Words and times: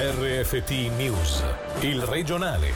RFT 0.00 0.70
News, 0.96 1.42
il 1.80 2.00
regionale. 2.02 2.70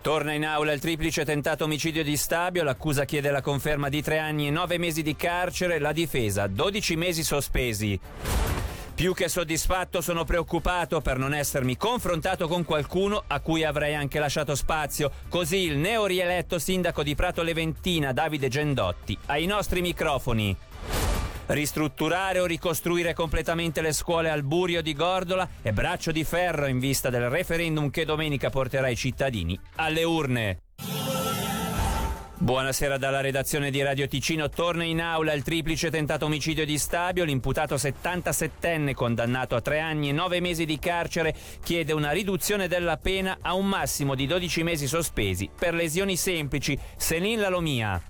Torna 0.00 0.32
in 0.32 0.46
aula 0.46 0.72
il 0.72 0.80
triplice 0.80 1.26
tentato 1.26 1.64
omicidio 1.64 2.02
di 2.02 2.16
Stabio, 2.16 2.62
l'accusa 2.62 3.04
chiede 3.04 3.30
la 3.30 3.42
conferma 3.42 3.90
di 3.90 4.00
tre 4.00 4.16
anni 4.16 4.46
e 4.46 4.50
nove 4.50 4.78
mesi 4.78 5.02
di 5.02 5.14
carcere, 5.14 5.78
la 5.78 5.92
difesa 5.92 6.46
12 6.46 6.96
mesi 6.96 7.22
sospesi. 7.22 8.00
Più 8.94 9.12
che 9.12 9.28
soddisfatto 9.28 10.00
sono 10.00 10.24
preoccupato 10.24 11.02
per 11.02 11.18
non 11.18 11.34
essermi 11.34 11.76
confrontato 11.76 12.48
con 12.48 12.64
qualcuno 12.64 13.24
a 13.26 13.40
cui 13.40 13.62
avrei 13.62 13.94
anche 13.94 14.18
lasciato 14.18 14.54
spazio. 14.54 15.10
Così 15.28 15.64
il 15.64 15.76
neorieletto 15.76 16.58
sindaco 16.58 17.02
di 17.02 17.14
Prato 17.14 17.42
Leventina, 17.42 18.14
Davide 18.14 18.48
Gendotti, 18.48 19.18
ai 19.26 19.44
nostri 19.44 19.82
microfoni. 19.82 20.56
Ristrutturare 21.46 22.40
o 22.40 22.46
ricostruire 22.46 23.14
completamente 23.14 23.80
le 23.80 23.92
scuole 23.92 24.30
al 24.30 24.42
Burio 24.42 24.82
di 24.82 24.94
Gordola 24.94 25.48
è 25.62 25.70
braccio 25.70 26.10
di 26.10 26.24
ferro 26.24 26.66
in 26.66 26.80
vista 26.80 27.08
del 27.08 27.28
referendum 27.28 27.88
che 27.90 28.04
domenica 28.04 28.50
porterà 28.50 28.88
i 28.88 28.96
cittadini 28.96 29.58
alle 29.76 30.02
urne. 30.02 30.58
Buonasera 32.38 32.98
dalla 32.98 33.20
redazione 33.20 33.70
di 33.70 33.80
Radio 33.80 34.08
Ticino. 34.08 34.48
Torna 34.48 34.82
in 34.82 35.00
aula 35.00 35.32
il 35.32 35.44
triplice 35.44 35.88
tentato 35.88 36.26
omicidio 36.26 36.66
di 36.66 36.78
Stabio. 36.78 37.24
L'imputato 37.24 37.76
77enne 37.76 38.92
condannato 38.92 39.54
a 39.54 39.60
tre 39.60 39.78
anni 39.78 40.08
e 40.08 40.12
nove 40.12 40.40
mesi 40.40 40.64
di 40.64 40.78
carcere 40.80 41.34
chiede 41.62 41.92
una 41.92 42.10
riduzione 42.10 42.66
della 42.66 42.96
pena 42.98 43.38
a 43.40 43.54
un 43.54 43.66
massimo 43.66 44.16
di 44.16 44.26
12 44.26 44.62
mesi 44.64 44.86
sospesi 44.88 45.48
per 45.56 45.74
lesioni 45.74 46.16
semplici. 46.16 46.78
Selin 46.96 47.40
Lalomia. 47.40 48.02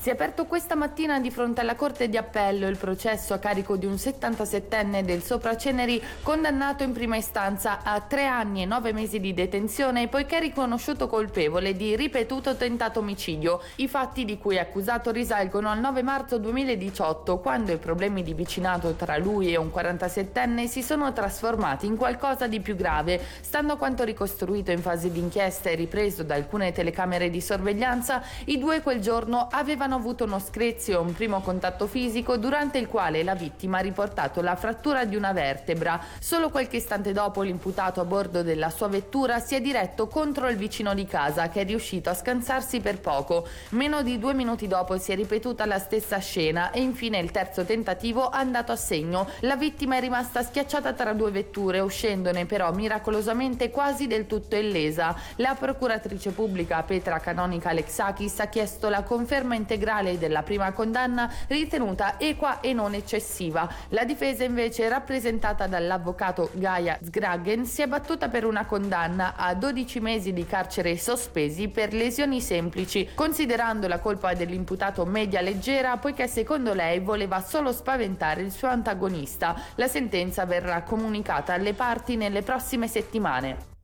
Si 0.00 0.10
è 0.10 0.12
aperto 0.12 0.44
questa 0.46 0.76
mattina 0.76 1.18
di 1.18 1.28
fronte 1.28 1.60
alla 1.60 1.74
Corte 1.74 2.08
di 2.08 2.16
Appello 2.16 2.68
il 2.68 2.76
processo 2.76 3.34
a 3.34 3.38
carico 3.38 3.76
di 3.76 3.84
un 3.84 3.94
77enne 3.94 5.02
del 5.02 5.24
Sopraceneri 5.24 6.00
condannato 6.22 6.84
in 6.84 6.92
prima 6.92 7.16
istanza 7.16 7.82
a 7.82 8.00
tre 8.00 8.24
anni 8.24 8.62
e 8.62 8.64
nove 8.64 8.92
mesi 8.92 9.18
di 9.18 9.34
detenzione 9.34 10.06
poiché 10.06 10.38
riconosciuto 10.38 11.08
colpevole 11.08 11.74
di 11.74 11.96
ripetuto 11.96 12.54
tentato 12.54 13.00
omicidio. 13.00 13.60
I 13.76 13.88
fatti 13.88 14.24
di 14.24 14.38
cui 14.38 14.54
è 14.54 14.60
accusato 14.60 15.10
risalgono 15.10 15.68
al 15.68 15.80
9 15.80 16.02
marzo 16.04 16.38
2018 16.38 17.40
quando 17.40 17.72
i 17.72 17.78
problemi 17.78 18.22
di 18.22 18.34
vicinato 18.34 18.92
tra 18.92 19.18
lui 19.18 19.52
e 19.52 19.56
un 19.56 19.72
47enne 19.74 20.68
si 20.68 20.80
sono 20.80 21.12
trasformati 21.12 21.86
in 21.86 21.96
qualcosa 21.96 22.46
di 22.46 22.60
più 22.60 22.76
grave. 22.76 23.20
Stando 23.40 23.72
a 23.72 23.76
quanto 23.76 24.04
ricostruito 24.04 24.70
in 24.70 24.80
fase 24.80 25.10
di 25.10 25.18
inchiesta 25.18 25.70
e 25.70 25.74
ripreso 25.74 26.22
da 26.22 26.36
alcune 26.36 26.70
telecamere 26.70 27.30
di 27.30 27.40
sorveglianza, 27.40 28.22
i 28.44 28.58
due 28.58 28.80
quel 28.80 29.00
giorno 29.00 29.48
avevano 29.50 29.86
hanno 29.88 29.96
avuto 29.96 30.24
uno 30.24 30.38
screzio 30.38 30.98
e 30.98 31.02
un 31.02 31.14
primo 31.14 31.40
contatto 31.40 31.86
fisico 31.86 32.36
durante 32.36 32.76
il 32.76 32.88
quale 32.88 33.22
la 33.22 33.34
vittima 33.34 33.78
ha 33.78 33.80
riportato 33.80 34.42
la 34.42 34.54
frattura 34.54 35.06
di 35.06 35.16
una 35.16 35.32
vertebra. 35.32 35.98
Solo 36.20 36.50
qualche 36.50 36.76
istante 36.76 37.14
dopo 37.14 37.40
l'imputato 37.40 38.02
a 38.02 38.04
bordo 38.04 38.42
della 38.42 38.68
sua 38.68 38.88
vettura 38.88 39.40
si 39.40 39.54
è 39.54 39.62
diretto 39.62 40.06
contro 40.06 40.48
il 40.50 40.58
vicino 40.58 40.92
di 40.92 41.06
casa 41.06 41.48
che 41.48 41.62
è 41.62 41.64
riuscito 41.64 42.10
a 42.10 42.14
scansarsi 42.14 42.80
per 42.80 43.00
poco. 43.00 43.48
Meno 43.70 44.02
di 44.02 44.18
due 44.18 44.34
minuti 44.34 44.68
dopo 44.68 44.98
si 44.98 45.10
è 45.12 45.14
ripetuta 45.14 45.64
la 45.64 45.78
stessa 45.78 46.18
scena 46.18 46.70
e 46.70 46.82
infine 46.82 47.18
il 47.18 47.30
terzo 47.30 47.64
tentativo 47.64 48.30
è 48.30 48.36
andato 48.36 48.72
a 48.72 48.76
segno. 48.76 49.26
La 49.40 49.56
vittima 49.56 49.96
è 49.96 50.00
rimasta 50.00 50.42
schiacciata 50.42 50.92
tra 50.92 51.14
due 51.14 51.30
vetture 51.30 51.80
uscendone 51.80 52.44
però 52.44 52.70
miracolosamente 52.74 53.70
quasi 53.70 54.06
del 54.06 54.26
tutto 54.26 54.54
illesa. 54.54 55.16
La 55.36 55.56
procuratrice 55.58 56.32
pubblica 56.32 56.82
Petra 56.82 57.20
Canonica 57.20 57.70
Alexakis 57.70 58.40
ha 58.40 58.48
chiesto 58.48 58.90
la 58.90 59.02
conferma 59.02 59.54
integrale 59.54 59.76
integrale 59.78 60.18
della 60.18 60.42
prima 60.42 60.72
condanna 60.72 61.32
ritenuta 61.46 62.18
equa 62.18 62.60
e 62.60 62.72
non 62.72 62.94
eccessiva. 62.94 63.68
La 63.90 64.04
difesa 64.04 64.42
invece 64.42 64.88
rappresentata 64.88 65.66
dall'avvocato 65.68 66.50
Gaia 66.54 66.98
Sgragen 67.00 67.64
si 67.64 67.82
è 67.82 67.86
battuta 67.86 68.28
per 68.28 68.44
una 68.44 68.66
condanna 68.66 69.34
a 69.36 69.54
12 69.54 70.00
mesi 70.00 70.32
di 70.32 70.44
carcere 70.44 70.98
sospesi 70.98 71.68
per 71.68 71.92
lesioni 71.92 72.40
semplici, 72.40 73.08
considerando 73.14 73.86
la 73.86 74.00
colpa 74.00 74.34
dell'imputato 74.34 75.04
media 75.04 75.40
leggera 75.40 75.96
poiché 75.96 76.26
secondo 76.26 76.74
lei 76.74 76.98
voleva 76.98 77.40
solo 77.40 77.72
spaventare 77.72 78.42
il 78.42 78.50
suo 78.50 78.68
antagonista. 78.68 79.54
La 79.76 79.86
sentenza 79.86 80.44
verrà 80.44 80.82
comunicata 80.82 81.54
alle 81.54 81.72
parti 81.72 82.16
nelle 82.16 82.42
prossime 82.42 82.88
settimane. 82.88 83.77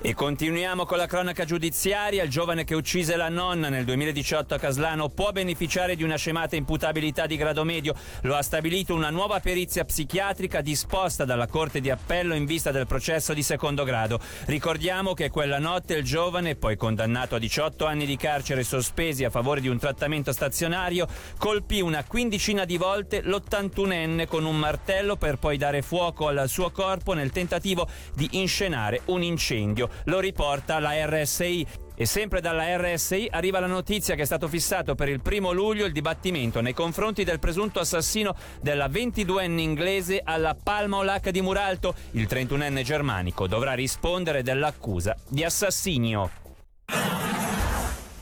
E 0.00 0.14
continuiamo 0.14 0.86
con 0.86 0.96
la 0.96 1.08
cronaca 1.08 1.44
giudiziaria. 1.44 2.22
Il 2.22 2.30
giovane 2.30 2.62
che 2.62 2.76
uccise 2.76 3.16
la 3.16 3.28
nonna 3.28 3.68
nel 3.68 3.84
2018 3.84 4.54
a 4.54 4.58
Caslano 4.58 5.08
può 5.08 5.32
beneficiare 5.32 5.96
di 5.96 6.04
una 6.04 6.14
scemata 6.14 6.54
imputabilità 6.54 7.26
di 7.26 7.36
grado 7.36 7.64
medio. 7.64 7.94
Lo 8.22 8.36
ha 8.36 8.42
stabilito 8.42 8.94
una 8.94 9.10
nuova 9.10 9.40
perizia 9.40 9.84
psichiatrica 9.84 10.60
disposta 10.60 11.24
dalla 11.24 11.48
Corte 11.48 11.80
di 11.80 11.90
Appello 11.90 12.34
in 12.36 12.44
vista 12.44 12.70
del 12.70 12.86
processo 12.86 13.34
di 13.34 13.42
secondo 13.42 13.82
grado. 13.82 14.20
Ricordiamo 14.44 15.14
che 15.14 15.30
quella 15.30 15.58
notte 15.58 15.94
il 15.94 16.04
giovane, 16.04 16.54
poi 16.54 16.76
condannato 16.76 17.34
a 17.34 17.40
18 17.40 17.84
anni 17.84 18.06
di 18.06 18.16
carcere 18.16 18.62
sospesi 18.62 19.24
a 19.24 19.30
favore 19.30 19.60
di 19.60 19.66
un 19.66 19.78
trattamento 19.78 20.30
stazionario, 20.30 21.08
colpì 21.38 21.80
una 21.80 22.04
quindicina 22.04 22.64
di 22.64 22.76
volte 22.76 23.20
l'81enne 23.20 24.28
con 24.28 24.44
un 24.44 24.56
martello 24.56 25.16
per 25.16 25.38
poi 25.38 25.56
dare 25.56 25.82
fuoco 25.82 26.28
al 26.28 26.48
suo 26.48 26.70
corpo 26.70 27.14
nel 27.14 27.32
tentativo 27.32 27.88
di 28.14 28.28
inscenare 28.34 29.00
un 29.06 29.24
incendio 29.24 29.86
lo 30.04 30.20
riporta 30.20 30.78
la 30.78 30.92
RSI. 31.06 31.66
E 32.00 32.06
sempre 32.06 32.40
dalla 32.40 32.76
RSI 32.76 33.26
arriva 33.28 33.58
la 33.58 33.66
notizia 33.66 34.14
che 34.14 34.22
è 34.22 34.24
stato 34.24 34.46
fissato 34.46 34.94
per 34.94 35.08
il 35.08 35.20
primo 35.20 35.50
luglio 35.50 35.84
il 35.84 35.90
dibattimento 35.92 36.60
nei 36.60 36.72
confronti 36.72 37.24
del 37.24 37.40
presunto 37.40 37.80
assassino 37.80 38.36
della 38.60 38.86
22enne 38.86 39.58
inglese 39.58 40.20
alla 40.22 40.54
Palma 40.54 40.98
Olac 40.98 41.30
di 41.30 41.40
Muralto. 41.40 41.94
Il 42.12 42.28
31enne 42.30 42.82
germanico 42.82 43.48
dovrà 43.48 43.72
rispondere 43.72 44.42
dell'accusa 44.44 45.16
di 45.28 45.42
assassinio. 45.42 46.47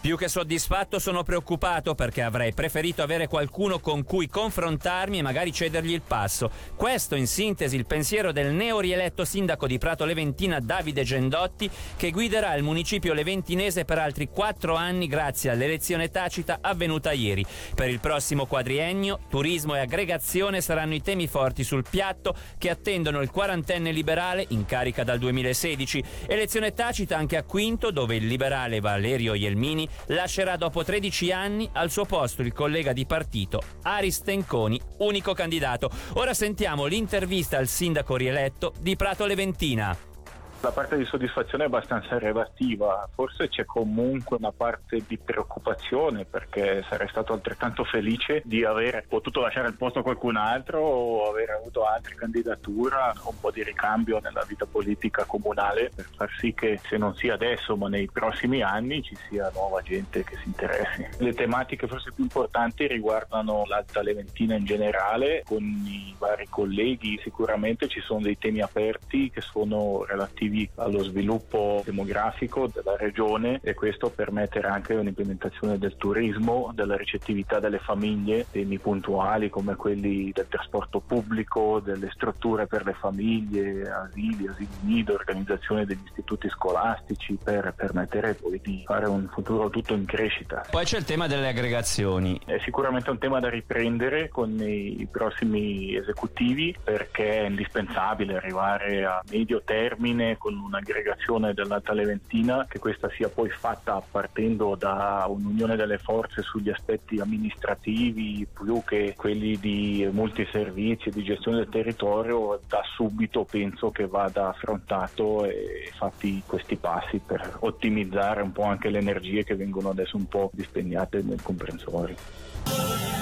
Più 0.07 0.17
che 0.17 0.29
soddisfatto 0.29 1.01
sono 1.01 1.25
preoccupato 1.25 1.97
perché 1.97 2.23
avrei 2.23 2.55
preferito 2.55 3.03
avere 3.03 3.27
qualcuno 3.27 3.81
con 3.81 4.05
cui 4.05 4.29
confrontarmi 4.29 5.19
e 5.19 5.23
magari 5.23 5.53
cedergli 5.53 5.91
il 5.93 6.03
passo. 6.03 6.49
Questo 6.77 7.17
in 7.17 7.27
sintesi 7.27 7.75
il 7.75 7.87
pensiero 7.87 8.31
del 8.31 8.53
neorieletto 8.53 9.25
sindaco 9.25 9.67
di 9.67 9.79
Prato 9.79 10.05
Leventina 10.05 10.61
Davide 10.61 11.03
Gendotti 11.03 11.69
che 11.97 12.13
guiderà 12.13 12.55
il 12.55 12.63
municipio 12.63 13.15
leventinese 13.15 13.85
per 13.85 13.99
altri 13.99 14.29
quattro 14.29 14.77
anni 14.77 15.09
grazie 15.09 15.51
all'elezione 15.51 16.09
tacita 16.09 16.59
avvenuta 16.61 17.11
ieri. 17.11 17.45
Per 17.75 17.89
il 17.89 17.99
prossimo 17.99 18.47
quadriennio 18.47 19.19
turismo 19.29 19.75
e 19.75 19.81
aggregazione 19.81 20.61
saranno 20.61 20.95
i 20.95 21.03
temi 21.03 21.27
forti 21.27 21.65
sul 21.65 21.85
piatto 21.91 22.33
che 22.59 22.71
attendono 22.71 23.23
il 23.23 23.33
quarantenne 23.33 23.91
liberale 23.91 24.45
in 24.51 24.67
carica 24.67 25.03
dal 25.03 25.19
2016. 25.19 26.05
Elezione 26.29 26.75
tacita 26.75 27.17
anche 27.17 27.37
a 27.37 27.43
Quinto 27.43 27.91
dove 27.91 28.15
il 28.15 28.29
liberale 28.29 28.79
Valerio 28.79 29.35
Ielmini 29.35 29.95
lascerà 30.07 30.57
dopo 30.57 30.85
13 30.85 31.33
anni 31.33 31.69
al 31.73 31.91
suo 31.91 32.05
posto 32.05 32.43
il 32.43 32.53
collega 32.53 32.93
di 32.93 33.07
partito 33.07 33.63
Aris 33.83 34.21
Tenconi, 34.21 34.81
unico 34.99 35.33
candidato. 35.33 35.91
Ora 36.15 36.35
sentiamo 36.35 36.87
l'intervista 36.87 37.59
al 37.59 37.69
sindaco 37.69 38.17
rieletto 38.17 38.73
di 38.81 38.97
Prato 38.97 39.27
Leventina. 39.27 40.16
La 40.63 40.73
parte 40.73 40.97
di 40.97 41.05
soddisfazione 41.05 41.65
è 41.65 41.67
abbastanza 41.67 42.19
relativa, 42.19 43.09
forse 43.15 43.49
c'è 43.49 43.65
comunque 43.65 44.37
una 44.39 44.53
parte 44.53 45.05
di 45.07 45.17
preoccupazione 45.17 46.25
perché 46.25 46.85
sarei 46.89 47.09
stato 47.09 47.33
altrettanto 47.35 47.85
felice 47.85 48.43
di 48.45 48.65
aver 48.65 49.05
potuto 49.07 49.41
lasciare 49.41 49.69
il 49.69 49.77
posto 49.77 50.01
a 50.01 50.03
qualcun 50.03 50.37
altro 50.37 50.81
o 50.81 51.29
aver 51.29 51.51
avuto 51.51 51.85
altre 51.85 52.15
candidature, 52.15 52.97
un 53.25 53.39
po' 53.39 53.51
di 53.51 53.63
ricambio 53.63 54.19
nella 54.19 54.45
vita 54.49 54.67
politica 54.67 55.25
comunale 55.25 55.91
per 55.95 56.09
far 56.17 56.31
sì 56.39 56.53
che 56.53 56.81
se 56.83 56.97
non 56.97 57.15
sia 57.15 57.35
adesso 57.35 57.77
ma 57.77 57.89
nei 57.89 58.09
prossimi 58.11 58.63
anni 58.63 59.03
ci 59.03 59.17
sia 59.29 59.51
nuova 59.55 59.83
gente 59.83 60.25
che 60.25 60.37
si 60.37 60.49
interessi. 60.49 61.07
Le 61.19 61.35
tematiche 61.35 61.87
forse 61.87 62.13
più 62.13 62.25
importanti 62.25 62.87
riguardano 62.89 63.65
l'Alta 63.67 64.03
Leventina 64.03 64.57
in 64.57 64.65
generale, 64.65 65.43
con 65.47 65.63
i 65.63 66.15
vari 66.19 66.47
colleghi 66.49 67.21
sicuramente 67.23 67.89
ci 67.89 68.01
sono 68.01 68.21
dei 68.21 68.39
temi 68.39 68.63
aperti 68.63 69.31
che 69.31 69.41
sono 69.43 70.05
relativi 70.05 70.46
relativi 70.47 70.69
allo 70.77 71.03
sviluppo 71.03 71.83
demografico 71.85 72.71
della 72.73 72.97
regione 72.97 73.61
e 73.63 73.75
questo 73.75 74.11
permetterà 74.11 74.73
anche 74.73 74.95
un'implementazione 74.95 75.79
del 75.79 75.97
turismo, 75.97 76.71
della 76.75 76.97
ricettività 76.97 77.59
delle 77.59 77.79
famiglie, 77.79 78.47
temi 78.51 78.79
puntuali 78.79 79.51
come 79.51 79.75
quelli 79.77 80.31
del 80.33 80.47
trasporto 80.49 81.01
pubblico, 81.01 81.81
delle 81.81 82.11
strutture 82.13 82.67
per 82.67 82.85
le 82.85 82.95
famiglie, 82.95 83.91
asili, 83.91 84.47
asili 84.47 84.69
nido, 84.83 85.15
organizzazione 85.15 85.85
degli 85.85 86.03
istituti 86.05 86.49
scolastici 86.49 87.39
per 87.43 87.75
permettere 87.77 88.35
poi 88.35 88.61
di 88.63 88.83
fare 88.87 89.07
un 89.07 89.29
futuro 89.33 89.69
tutto 89.69 89.95
in 89.95 90.05
crescita. 90.05 90.65
Poi 90.71 90.85
c'è 90.85 90.99
il 90.99 91.05
tema 91.05 91.27
delle 91.27 91.49
aggregazioni. 91.49 92.41
È 92.45 92.59
sicuramente 92.65 93.11
un 93.11 93.19
tema 93.19 93.41
da 93.41 93.49
riprendere 93.49 94.29
con 94.29 94.57
i 94.61 95.07
prossimi 95.11 95.95
esecutivi 95.97 96.75
perché 96.83 97.43
è 97.43 97.47
indispensabile 97.47 98.37
arrivare 98.37 99.05
a 99.05 99.23
medio 99.31 99.63
termine 99.65 100.36
con 100.37 100.57
un'aggregazione 100.57 101.55
dell'Alta 101.55 101.93
Leventina, 101.93 102.67
che 102.69 102.79
questa 102.79 103.09
sia 103.11 103.29
poi 103.29 103.51
fatta 103.51 104.03
partendo 104.09 104.75
da 104.75 105.25
un'unione 105.29 105.77
delle 105.77 105.99
forze 105.99 106.43
sugli 106.43 106.71
aspetti 106.71 107.19
amministrativi 107.19 108.47
più 108.53 108.83
che 108.85 109.15
quelli 109.17 109.59
di 109.59 110.09
multiservizi 110.11 111.09
e 111.09 111.13
di 111.13 111.23
gestione 111.23 111.59
del 111.59 111.69
territorio, 111.69 112.61
da 112.69 112.83
subito 112.95 113.45
penso 113.45 113.91
che 113.91 114.07
vada 114.07 114.49
affrontato 114.49 115.45
e 115.45 115.91
fatti 115.95 116.43
questi 116.47 116.77
passi 116.77 117.19
per 117.25 117.59
ottimizzare 117.61 118.43
un 118.43 118.53
po' 118.53 118.65
anche 118.65 118.91
le 118.91 118.99
energie 118.99 119.45
che 119.45 119.55
vengono 119.57 119.91
adesso 119.91 120.17
un 120.17 120.27
po' 120.27 120.51
dispegnate 120.53 121.23
nel 121.23 121.43
comprensorio. 121.43 123.16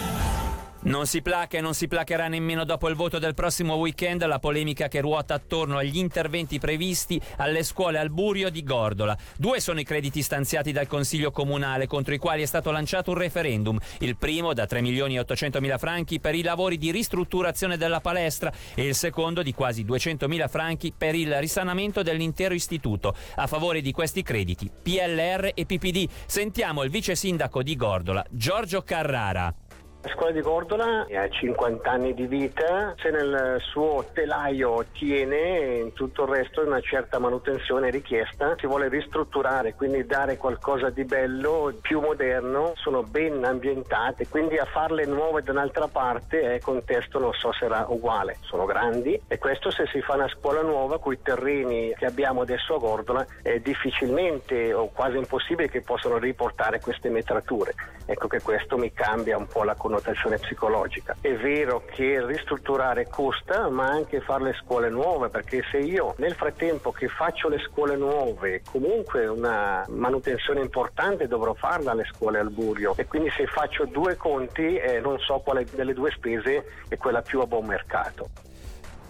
Non 0.85 1.07
si 1.07 1.23
placa 1.23 1.57
e 1.57 1.63
non 1.63 1.73
si 1.73 1.89
placherà 1.89 2.29
nemmeno 2.29 2.65
dopo 2.65 2.91
il 2.91 2.95
voto 2.95 3.19
del 3.19 3.33
prossimo 3.33 3.77
weekend 3.77 4.23
la 4.27 4.39
polemica 4.39 4.87
che 4.87 5.01
ruota 5.01 5.33
attorno 5.33 5.79
agli 5.79 5.97
interventi 5.97 6.59
previsti 6.59 7.19
alle 7.39 7.63
scuole 7.63 7.99
al 7.99 8.11
Burio 8.11 8.51
di 8.51 8.63
Gordola. 8.63 9.17
Due 9.39 9.61
sono 9.61 9.81
i 9.81 9.85
crediti 9.85 10.21
stanziati 10.21 10.73
dal 10.73 10.87
Consiglio 10.87 11.31
Comunale 11.31 11.87
contro 11.87 12.13
i 12.13 12.19
quali 12.19 12.43
è 12.43 12.45
stato 12.45 12.71
lanciato 12.71 13.13
un 13.13 13.17
referendum. 13.17 13.79
Il 14.01 14.19
primo 14.19 14.53
da 14.53 14.67
3 14.67 14.83
milioni 14.83 15.17
e 15.17 15.21
800 15.21 15.59
mila 15.63 15.79
franchi 15.79 16.21
per 16.21 16.35
i 16.35 16.43
lavori 16.43 16.77
di 16.77 16.91
ristrutturazione 16.91 17.79
della 17.79 18.03
palestra 18.03 18.53
e 18.75 18.85
il 18.85 18.95
secondo 18.95 19.43
di 19.43 19.55
quasi 19.55 19.85
200 19.85 20.29
mila 20.29 20.49
franchi 20.49 20.93
per 20.95 21.15
il 21.15 21.35
risanamento 21.39 22.03
dell'intero 22.03 22.53
istituto. 22.53 23.17
A 23.37 23.47
favore 23.47 23.81
di 23.81 23.91
questi 23.91 24.23
crediti 24.23 24.71
PLR 24.83 25.53
e 25.55 25.65
PPD. 25.65 26.11
Sentiamo 26.27 26.83
il 26.83 26.91
vice 26.91 27.15
sindaco 27.15 27.63
di 27.63 27.75
Gordola, 27.75 28.23
Giorgio 28.29 28.83
Carrara. 28.83 29.64
La 30.05 30.11
scuola 30.11 30.33
di 30.33 30.43
Gordola 30.43 31.07
ha 31.11 31.29
50 31.31 31.91
anni 31.91 32.13
di 32.13 32.27
vita, 32.27 32.95
se 32.99 33.09
nel 33.09 33.57
suo 33.63 34.05
telaio 34.13 34.85
tiene, 34.93 35.79
in 35.79 35.95
tutto 35.95 36.25
il 36.25 36.29
resto 36.29 36.61
una 36.61 36.83
certa 36.83 37.19
manutenzione 37.19 37.89
richiesta, 37.89 38.55
si 38.59 38.67
vuole 38.67 38.89
ristrutturare, 38.89 39.73
quindi 39.73 40.05
dare 40.05 40.37
qualcosa 40.37 40.91
di 40.91 41.05
bello, 41.05 41.73
più 41.81 42.01
moderno, 42.01 42.73
sono 42.75 43.03
ben 43.03 43.43
ambientate, 43.45 44.29
quindi 44.29 44.59
a 44.59 44.67
farle 44.67 45.07
nuove 45.07 45.41
da 45.41 45.53
un'altra 45.53 45.89
parte 45.89 46.55
è 46.55 46.61
contesto 46.61 47.19
non 47.19 47.33
so 47.33 47.51
se 47.53 47.61
sarà 47.61 47.87
uguale, 47.89 48.37
sono 48.43 48.67
grandi 48.67 49.19
e 49.27 49.39
questo 49.39 49.71
se 49.71 49.87
si 49.87 50.03
fa 50.03 50.17
una 50.17 50.29
scuola 50.29 50.61
nuova 50.61 50.99
con 50.99 51.15
i 51.15 51.23
terreni 51.23 51.95
che 51.97 52.05
abbiamo 52.05 52.43
adesso 52.43 52.75
a 52.75 52.79
Gordola 52.79 53.25
è 53.41 53.59
difficilmente 53.59 54.75
o 54.75 54.91
quasi 54.93 55.17
impossibile 55.17 55.71
che 55.71 55.81
possano 55.81 56.19
riportare 56.19 56.79
queste 56.79 57.09
metrature. 57.09 57.73
Ecco 58.05 58.29
che 58.29 58.43
questo 58.43 58.77
mi 58.77 58.93
cambia 58.93 59.39
un 59.39 59.47
po' 59.47 59.65
la 59.65 59.73
connotazione 59.73 59.93
connotazione 59.95 60.39
psicologica. 60.39 61.17
È 61.21 61.33
vero 61.35 61.85
che 61.87 62.25
ristrutturare 62.27 63.09
costa, 63.09 63.69
ma 63.69 63.87
anche 63.87 64.21
fare 64.21 64.45
le 64.45 64.55
scuole 64.55 64.89
nuove, 64.91 65.29
perché 65.29 65.63
se 65.71 65.79
io 65.79 66.15
nel 66.19 66.35
frattempo 66.35 66.91
che 66.91 67.09
faccio 67.09 67.49
le 67.49 67.59
scuole 67.59 67.97
nuove, 67.97 68.63
comunque 68.71 69.27
una 69.27 69.85
manutenzione 69.89 70.61
importante 70.61 71.29
dovrò 71.29 71.55
farla 71.55 71.93
alle 71.93 72.09
scuole 72.13 72.39
al 72.39 72.51
Burio 72.51 72.95
e 72.97 73.07
quindi 73.07 73.31
se 73.31 73.47
faccio 73.47 73.85
due 73.87 74.17
conti 74.17 74.77
eh, 74.77 75.01
non 75.01 75.19
so 75.19 75.39
quale 75.39 75.65
delle 75.73 75.95
due 75.95 76.11
spese 76.11 76.65
è 76.89 76.97
quella 76.97 77.23
più 77.23 77.41
a 77.41 77.47
buon 77.47 77.67
mercato. 77.67 78.29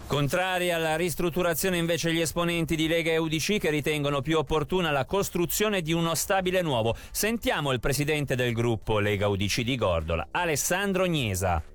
Contrari 0.07 0.71
alla 0.71 0.97
ristrutturazione 0.97 1.79
invece 1.79 2.13
gli 2.13 2.21
esponenti 2.21 2.77
di 2.77 2.87
Lega 2.87 3.11
e 3.11 3.17
UDC 3.17 3.59
che 3.59 3.71
ritengono 3.71 4.21
più 4.21 4.37
opportuna 4.37 4.91
la 4.91 5.07
costruzione 5.07 5.81
di 5.81 5.93
uno 5.93 6.15
stabile 6.15 6.61
nuovo. 6.61 6.95
Sentiamo 7.11 7.73
il 7.73 7.81
presidente 7.81 8.37
del 8.37 8.53
gruppo 8.53 8.99
Lega 8.99 9.29
UDC 9.29 9.63
di 9.63 9.77
Gordola, 9.77 10.29
Alessandro 10.31 11.07
Gnesa. 11.07 11.74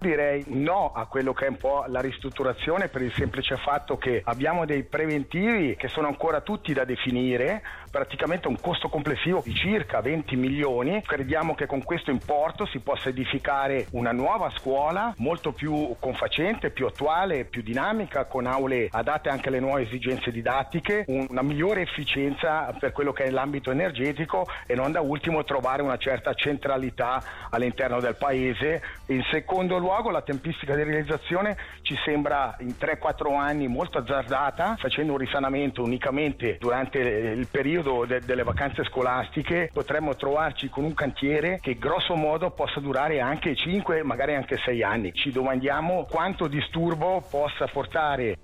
Direi 0.00 0.44
no 0.46 0.92
a 0.94 1.06
quello 1.06 1.32
che 1.32 1.46
è 1.46 1.48
un 1.48 1.56
po' 1.56 1.84
la 1.88 2.00
ristrutturazione 2.00 2.86
per 2.86 3.02
il 3.02 3.12
semplice 3.14 3.56
fatto 3.56 3.98
che 3.98 4.22
abbiamo 4.24 4.64
dei 4.64 4.84
preventivi 4.84 5.74
che 5.74 5.88
sono 5.88 6.06
ancora 6.06 6.40
tutti 6.40 6.72
da 6.72 6.84
definire, 6.84 7.62
praticamente 7.90 8.46
un 8.46 8.60
costo 8.60 8.88
complessivo 8.88 9.42
di 9.44 9.52
circa 9.56 10.00
20 10.00 10.36
milioni. 10.36 11.02
Crediamo 11.02 11.56
che 11.56 11.66
con 11.66 11.82
questo 11.82 12.12
importo 12.12 12.64
si 12.66 12.78
possa 12.78 13.08
edificare 13.08 13.88
una 13.90 14.12
nuova 14.12 14.50
scuola 14.50 15.14
molto 15.16 15.50
più 15.50 15.96
confacente, 15.98 16.70
più 16.70 16.86
attuale, 16.86 17.44
più 17.44 17.62
dinamica, 17.62 18.26
con 18.26 18.46
aule 18.46 18.86
adatte 18.92 19.30
anche 19.30 19.48
alle 19.48 19.58
nuove 19.58 19.82
esigenze 19.82 20.30
didattiche, 20.30 21.06
una 21.08 21.42
migliore 21.42 21.82
efficienza 21.82 22.72
per 22.78 22.92
quello 22.92 23.12
che 23.12 23.24
è 23.24 23.30
l'ambito 23.30 23.72
energetico 23.72 24.46
e 24.64 24.76
non 24.76 24.92
da 24.92 25.00
ultimo 25.00 25.42
trovare 25.42 25.82
una 25.82 25.96
certa 25.96 26.34
centralità 26.34 27.20
all'interno 27.50 27.98
del 27.98 28.14
paese. 28.14 28.80
In 29.06 29.24
secondo 29.28 29.76
luogo 29.76 29.86
luogo 29.88 30.10
la 30.10 30.20
tempistica 30.20 30.74
di 30.74 30.82
realizzazione 30.82 31.56
ci 31.80 31.96
sembra 32.04 32.54
in 32.60 32.74
3-4 32.78 33.34
anni 33.34 33.68
molto 33.68 33.96
azzardata, 33.96 34.76
facendo 34.78 35.12
un 35.12 35.18
risanamento 35.18 35.82
unicamente 35.82 36.58
durante 36.60 36.98
il 36.98 37.48
periodo 37.50 38.04
de- 38.04 38.20
delle 38.20 38.42
vacanze 38.42 38.84
scolastiche 38.84 39.70
potremmo 39.72 40.14
trovarci 40.14 40.68
con 40.68 40.84
un 40.84 40.92
cantiere 40.92 41.58
che 41.62 41.78
grosso 41.78 42.14
modo 42.16 42.50
possa 42.50 42.80
durare 42.80 43.20
anche 43.20 43.56
5, 43.56 44.02
magari 44.02 44.34
anche 44.34 44.58
6 44.62 44.82
anni. 44.82 45.14
Ci 45.14 45.32
domandiamo 45.32 46.04
quanto 46.04 46.48
disturbo 46.48 47.24
possa 47.30 47.66
portare. 47.66 48.36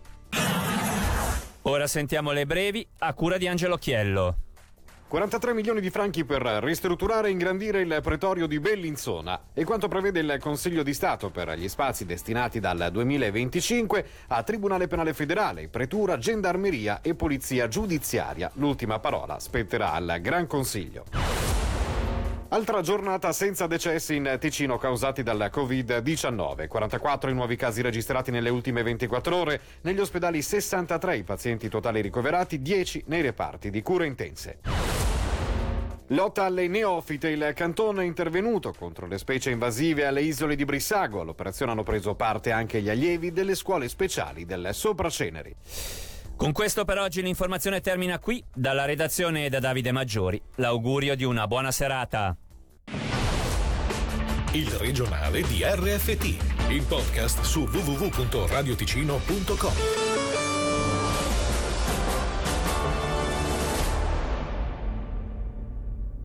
Ora 1.67 1.87
sentiamo 1.87 2.32
le 2.32 2.47
brevi 2.47 2.87
a 3.00 3.12
cura 3.12 3.37
di 3.37 3.49
Angelo 3.49 3.76
Chiello. 3.76 4.37
43 5.14 5.55
milioni 5.55 5.81
di 5.81 5.90
franchi 5.90 6.25
per 6.25 6.43
ristrutturare 6.43 7.28
e 7.28 7.31
ingrandire 7.31 7.81
il 7.81 8.00
pretorio 8.02 8.49
di 8.49 8.58
Bellinzona 8.58 9.43
e 9.55 9.62
quanto 9.62 9.87
prevede 9.87 10.19
il 10.19 10.38
Consiglio 10.40 10.82
di 10.82 10.93
Stato 10.93 11.31
per 11.31 11.56
gli 11.56 11.69
spazi 11.69 12.05
destinati 12.05 12.58
dal 12.58 12.88
2025 12.90 14.06
a 14.26 14.43
Tribunale 14.43 14.88
Penale 14.88 15.14
Federale, 15.14 15.69
Pretura, 15.69 16.19
Gendarmeria 16.19 17.00
e 17.00 17.14
Polizia 17.14 17.69
Giudiziaria. 17.69 18.50
L'ultima 18.55 18.99
parola 18.99 19.38
spetterà 19.38 19.93
al 19.93 20.19
Gran 20.20 20.49
Consiglio. 20.49 21.05
Altra 22.49 22.81
giornata 22.82 23.32
senza 23.32 23.69
decessi 23.69 24.16
in 24.16 24.37
Ticino 24.40 24.78
causati 24.78 25.22
dal 25.22 25.49
Covid-19. 25.52 26.66
44 26.66 27.31
i 27.31 27.34
nuovi 27.34 27.55
casi 27.55 27.82
registrati 27.82 28.32
nelle 28.32 28.50
ultime 28.50 28.82
24 28.82 29.37
ore. 29.37 29.61
Negli 29.82 30.00
ospedali 30.00 30.43
63 30.43 31.19
i 31.19 31.22
pazienti 31.22 31.69
totali 31.69 32.00
ricoverati, 32.00 32.61
10 32.61 33.05
nei 33.06 33.22
reparti 33.22 33.70
di 33.70 33.81
cure 33.81 34.06
intense. 34.06 34.94
Lotta 36.09 36.45
alle 36.45 36.69
neofite, 36.69 37.31
il 37.31 37.53
cantone 37.55 38.03
è 38.03 38.06
intervenuto 38.06 38.75
contro 38.77 39.06
le 39.06 39.17
specie 39.17 39.49
invasive 39.51 40.05
alle 40.05 40.21
isole 40.21 40.55
di 40.55 40.67
Brissago. 40.67 41.23
All'operazione 41.23 41.73
hanno 41.73 41.83
preso 41.83 42.15
parte 42.15 42.51
anche 42.51 42.83
gli 42.83 42.91
allievi 42.91 43.33
delle 43.33 43.55
scuole 43.55 43.89
speciali 43.89 44.45
del 44.45 44.69
Sopraceneri. 44.73 45.56
Con 46.37 46.53
questo 46.53 46.85
per 46.85 46.99
oggi 46.99 47.23
l'informazione 47.23 47.81
termina 47.81 48.19
qui. 48.19 48.45
Dalla 48.53 48.85
redazione 48.85 49.49
da 49.49 49.61
Davide 49.61 49.93
Maggiori, 49.93 50.39
l'augurio 50.56 51.17
di 51.17 51.25
una 51.25 51.47
buona 51.47 51.71
serata. 51.71 52.37
Il 54.53 54.71
regionale 54.73 55.41
di 55.43 55.62
RFT, 55.65 56.69
il 56.71 56.85
podcast 56.87 57.41
su 57.41 57.62
www.radioticino.com. 57.62 60.03